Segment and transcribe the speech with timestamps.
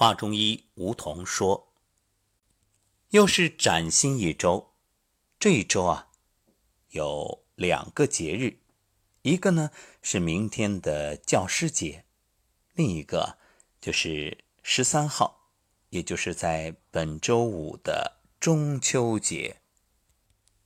[0.00, 1.72] 华中医吴桐说
[3.10, 4.74] ：“又是崭新一周，
[5.40, 6.12] 这一周啊，
[6.90, 8.60] 有两个节日，
[9.22, 12.04] 一个呢是明天的教师节，
[12.74, 13.38] 另一个
[13.80, 15.50] 就是十三号，
[15.88, 19.60] 也就是在本周五的中秋节。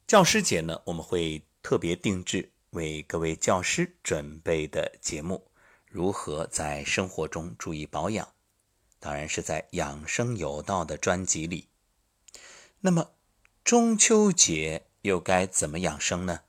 [0.06, 5.50] 教师节呢，我们会特别定制为各位教师准备的节目，
[5.86, 8.30] 如何在生活中注意保养。”
[9.02, 11.66] 当然是在养生有道的专辑里。
[12.82, 13.10] 那么
[13.64, 16.42] 中秋节又该怎么养生呢？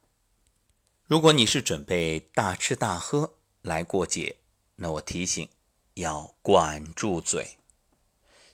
[1.07, 4.37] 如果你是准备大吃大喝来过节，
[4.75, 5.49] 那我提醒
[5.95, 7.57] 要管住嘴。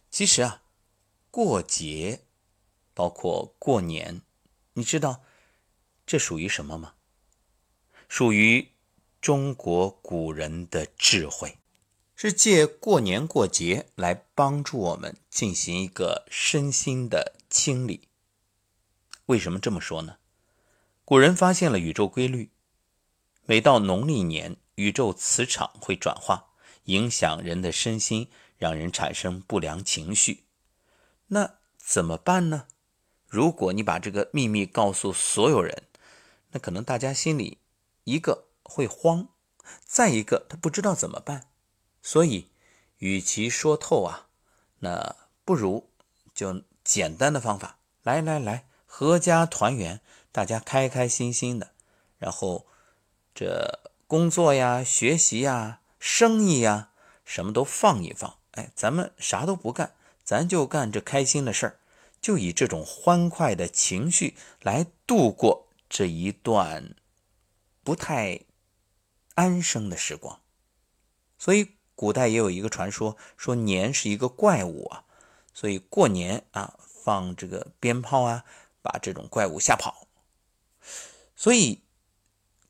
[0.09, 0.63] 其实啊，
[1.29, 2.21] 过节
[2.93, 4.21] 包括过年，
[4.75, 5.23] 你知道
[6.05, 6.93] 这属于什么吗？
[8.07, 8.71] 属于
[9.19, 11.58] 中国古人的智慧。
[12.21, 18.09] 是借过年过节来帮助我们进行一个身心的清理。
[19.27, 20.17] 为什么这么说呢？
[21.05, 22.51] 古人发现了宇宙规律，
[23.45, 26.47] 每到农历年，宇宙磁场会转化，
[26.83, 30.43] 影响人的身心，让人产生不良情绪。
[31.27, 32.67] 那怎么办呢？
[33.27, 35.83] 如果你把这个秘密告诉所有人，
[36.51, 37.59] 那可能大家心里
[38.03, 39.29] 一个会慌，
[39.85, 41.45] 再一个他不知道怎么办。
[42.01, 42.49] 所以，
[42.97, 44.27] 与其说透啊，
[44.79, 45.89] 那不如
[46.33, 51.71] 就简单的方法，来来来，阖家团圆，大家开开心心的，
[52.17, 52.65] 然后
[53.35, 56.91] 这工作呀、学习呀、生意呀，
[57.25, 61.79] 什么都放一放，哎，咱们啥都不干，咱就干这开心的事儿，
[62.21, 66.95] 就以这种欢快的情绪来度过这一段
[67.83, 68.41] 不太
[69.35, 70.39] 安生的时光，
[71.37, 71.75] 所以。
[71.99, 75.03] 古代也有一个传说，说年是一个怪物啊，
[75.53, 78.45] 所以过年啊放这个鞭炮啊，
[78.81, 80.07] 把这种怪物吓跑。
[81.35, 81.81] 所以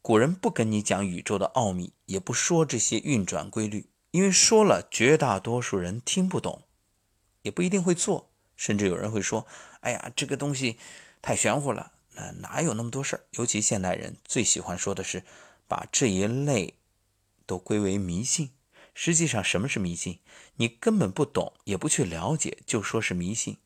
[0.02, 6.64] 古人不跟你讲宇宙的奥秘，也不说这些运转规律，因为说了绝大多数人听不懂，
[7.44, 9.46] 也不一定会做，甚至有人会说
[9.82, 10.80] ：“哎呀，这个东西
[11.22, 15.24] 太玄乎了，那哪有那么多事儿？”尤其现代人最喜欢说的是，
[15.68, 16.74] 把这一类
[17.46, 18.50] 都归为迷信。
[18.94, 20.20] 实际上，什么是迷信？
[20.56, 23.58] 你根本不懂，也不去了解，就说是迷信。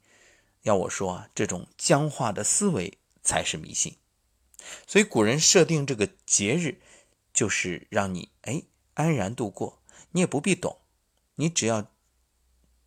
[0.62, 3.98] 要我说啊，这种僵化的思维才是迷信。
[4.88, 6.80] 所以古人设定这个节日，
[7.34, 8.64] 就是让你哎
[8.94, 10.78] 安然度过，你也不必懂，
[11.36, 11.88] 你只要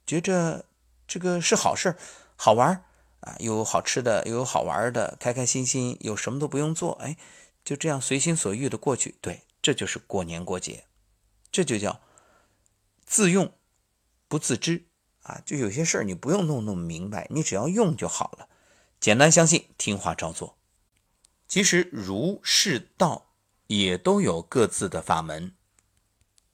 [0.06, 0.64] 觉着
[1.06, 1.96] 这个是好事
[2.36, 2.84] 好玩
[3.20, 7.16] 啊，有好吃的，又有好玩的，开开心心，有什么都不用做，哎，
[7.64, 9.16] 就这样随心所欲的过去。
[9.20, 10.84] 对，这就是过年过节，
[11.50, 12.00] 这就叫。
[13.06, 13.56] 自用
[14.28, 14.84] 不自知
[15.22, 18.48] 啊，就有些事儿你不用弄那么明白，你只要用就好了，
[19.00, 20.58] 简单相信，听话照做。
[21.48, 23.32] 其实儒释道
[23.68, 25.54] 也都有各自的法门。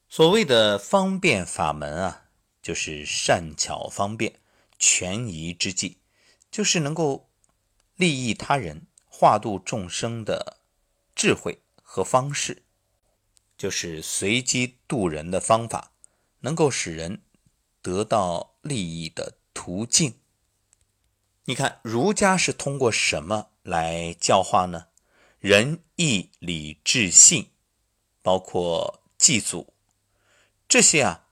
[0.09, 2.25] 所谓的方便法门啊，
[2.62, 4.39] 就是善巧方便、
[4.79, 5.97] 权宜之计，
[6.51, 7.31] 就是能够
[7.97, 10.59] 利益他人、化度众生的
[11.15, 12.62] 智慧和方式，
[13.57, 15.92] 就是随机度人的方法。
[16.43, 17.23] 能够使人
[17.81, 20.15] 得到利益的途径。
[21.47, 24.87] 你看，儒家是通过什么来教化呢？
[25.41, 27.51] 仁义礼智信，
[28.23, 29.75] 包括祭祖，
[30.69, 31.27] 这些啊，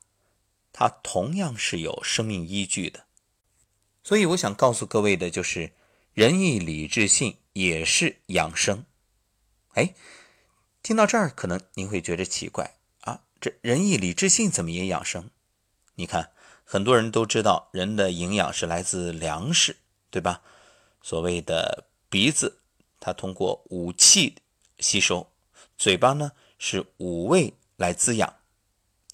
[0.73, 3.07] 它同样是有生命依据的。
[4.03, 5.73] 所以，我想告诉各位的就是，
[6.13, 8.85] 仁义礼智信也是养生。
[9.75, 9.95] 哎，
[10.83, 12.80] 听到这儿，可能您会觉得奇怪。
[13.41, 15.31] 这仁义礼智信怎么也养生？
[15.95, 16.31] 你看，
[16.63, 19.79] 很多人都知道人的营养是来自粮食，
[20.11, 20.43] 对吧？
[21.01, 22.59] 所谓的鼻子，
[23.01, 24.37] 它通过五气
[24.79, 25.29] 吸收；
[25.79, 28.37] 嘴巴呢是五味来滋养。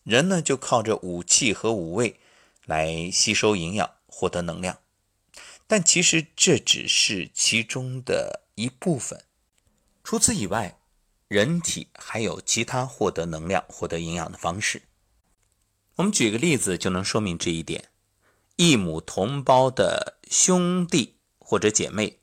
[0.03, 2.19] 人呢就靠着五气和五味
[2.65, 4.81] 来吸收营养，获得能量。
[5.69, 9.23] 但其实这只是其中的一部分，
[10.03, 10.77] 除此以外。
[11.29, 14.83] 人体还有其他获得能量、获得营养的方式。
[15.97, 17.89] 我们举个例子就能说明这一点：
[18.55, 22.21] 异母同胞的兄弟或者姐妹，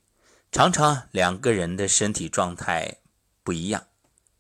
[0.52, 3.00] 常常两个人的身体状态
[3.44, 3.88] 不一样。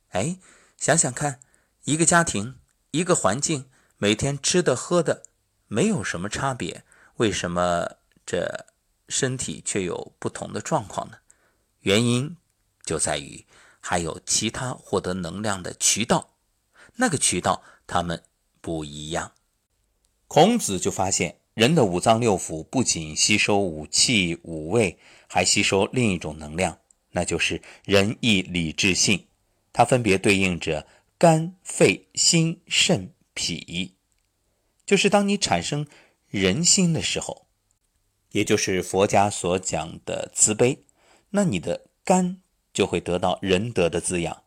[0.09, 0.37] 哎，
[0.77, 1.41] 想想看，
[1.83, 2.57] 一个家庭、
[2.91, 5.23] 一个环境，每天吃的喝的
[5.67, 6.85] 没有什么差别，
[7.17, 8.67] 为什么这
[9.09, 11.17] 身体却有不同的状况呢？
[11.81, 12.37] 原因
[12.85, 13.45] 就在于。
[13.85, 16.29] 还有其他获得能量的渠道，
[16.95, 18.23] 那个渠道他们
[18.61, 19.33] 不一样。
[20.29, 24.97] 孔子就发现，人的五脏六腑不仅吸收五气五味，
[25.27, 26.79] 还吸收另一种能量，
[27.11, 29.27] 那就是仁义礼智信。
[29.73, 30.87] 它分别对应着
[31.17, 33.95] 肝、肺、心、肾、脾。
[34.85, 35.85] 就是当你产生
[36.29, 37.47] 人心的时候，
[38.31, 40.85] 也就是佛家所讲的慈悲，
[41.31, 42.39] 那你的肝
[42.73, 44.43] 就会得到仁德的滋养。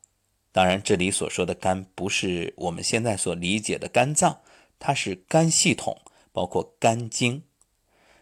[0.52, 4.40] 当然，这里所说的肝不是我们现在所理解的肝脏。
[4.78, 6.02] 它是肝系统，
[6.32, 7.42] 包括肝经。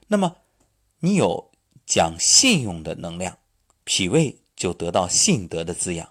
[0.07, 0.37] 那么，
[1.01, 1.51] 你有
[1.85, 3.39] 讲信用的能量，
[3.83, 6.07] 脾胃就得到信德的滋养；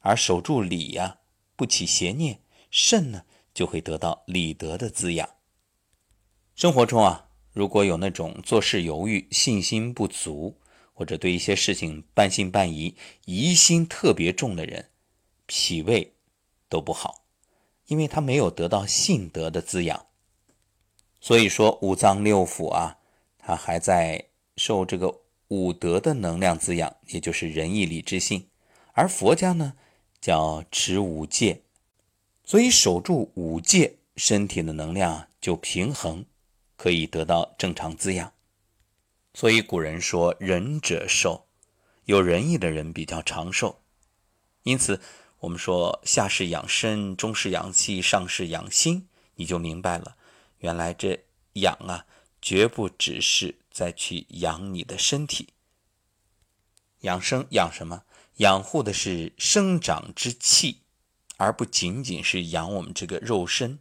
[0.00, 1.18] 而守住礼呀，
[1.54, 2.40] 不起邪念，
[2.70, 3.22] 肾呢
[3.54, 5.28] 就会得到礼德的滋养。
[6.56, 10.59] 生活中啊，如果有那种做事犹豫、信心不足，
[11.00, 12.94] 或者对一些事情半信半疑、
[13.24, 14.90] 疑心特别重的人，
[15.46, 16.12] 脾胃
[16.68, 17.24] 都不好。
[17.86, 20.08] 因为他没有得到信德的滋养，
[21.18, 22.98] 所以说五脏六腑啊，
[23.38, 24.26] 他还在
[24.58, 28.46] 受这个五德的能量滋养，也就是仁义礼智信。
[28.92, 29.72] 而佛家呢，
[30.20, 31.62] 叫持五戒，
[32.44, 36.26] 所以守住五戒，身体的能量就平衡，
[36.76, 38.30] 可以得到正常滋养。
[39.34, 41.46] 所以古人说仁者寿，
[42.04, 43.82] 有仁义的人比较长寿。
[44.62, 45.00] 因此。
[45.40, 50.14] 我们说下士养身，中士养气，上士养心，你就明白了。
[50.58, 51.24] 原来这
[51.54, 52.04] 养啊，
[52.42, 55.48] 绝不只是在去养你的身体。
[57.00, 58.02] 养生养什么？
[58.36, 60.82] 养护的是生长之气，
[61.38, 63.78] 而不仅仅是养我们这个肉身。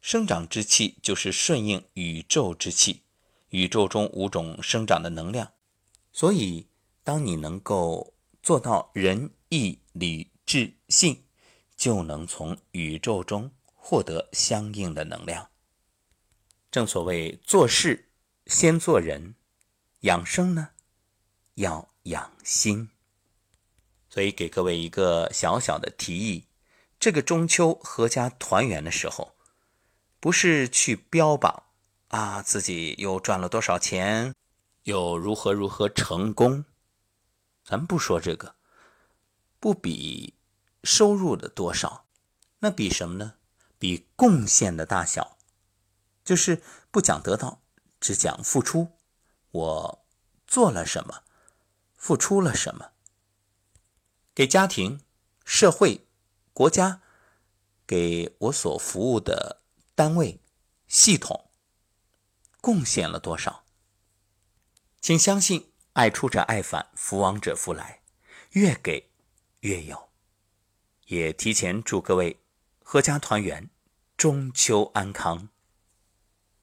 [0.00, 3.02] 生长之气就是顺应宇宙之气，
[3.50, 5.52] 宇宙中五种生长的能量。
[6.12, 6.66] 所以，
[7.04, 10.30] 当你能够做到仁义礼。
[10.46, 11.28] 智信
[11.76, 15.48] 就能从宇宙中获得相应的能量。
[16.72, 18.10] 正所谓做事
[18.46, 19.36] 先做人，
[20.00, 20.70] 养生呢
[21.54, 22.90] 要养心。
[24.08, 26.48] 所以给各位一个小小的提议：
[26.98, 29.36] 这个中秋阖家团圆的时候，
[30.18, 31.62] 不是去标榜
[32.10, 34.34] 啊自己又赚了多少钱，
[34.84, 36.64] 又如何如何成功。
[37.64, 38.54] 咱不说这个，
[39.58, 40.34] 不比。
[40.82, 42.06] 收入的多少，
[42.60, 43.34] 那比什么呢？
[43.78, 45.36] 比贡献的大小，
[46.24, 47.60] 就是不讲得到，
[48.00, 48.92] 只讲付出。
[49.50, 50.06] 我
[50.46, 51.22] 做了什么，
[51.96, 52.92] 付出了什么，
[54.34, 55.02] 给家庭、
[55.44, 56.06] 社会、
[56.54, 57.02] 国家，
[57.86, 59.60] 给我所服务的
[59.94, 60.40] 单位、
[60.88, 61.49] 系统，
[62.70, 63.64] 贡献了多少？
[65.00, 68.00] 请相信，爱出者爱返，福往者福来，
[68.52, 69.10] 越给
[69.62, 70.10] 越有。
[71.06, 72.38] 也提前祝各位
[72.84, 73.68] 阖家团圆，
[74.16, 75.48] 中秋安康。